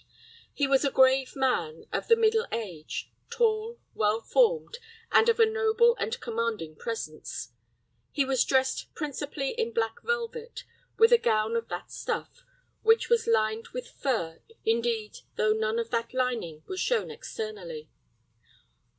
He 0.51 0.65
was 0.65 0.83
a 0.83 0.89
grave 0.89 1.35
man, 1.35 1.85
of 1.93 2.07
the 2.07 2.15
middle 2.15 2.47
age, 2.51 3.11
tall, 3.29 3.79
well 3.93 4.19
formed, 4.19 4.79
and 5.11 5.29
of 5.29 5.39
a 5.39 5.45
noble 5.45 5.95
and 5.99 6.19
commanding 6.19 6.75
presence. 6.75 7.49
He 8.11 8.25
was 8.25 8.43
dressed 8.43 8.91
principally 8.95 9.51
in 9.51 9.73
black 9.73 10.01
velvet, 10.01 10.63
with 10.97 11.11
a 11.11 11.19
gown 11.19 11.55
of 11.55 11.67
that 11.67 11.91
stuff, 11.91 12.43
which 12.81 13.09
was 13.09 13.27
lined 13.27 13.67
with 13.75 13.89
fur, 13.89 14.39
indeed, 14.65 15.19
though 15.35 15.53
none 15.53 15.77
of 15.77 15.91
that 15.91 16.15
lining 16.15 16.63
was 16.65 16.79
shown 16.79 17.11
externally. 17.11 17.87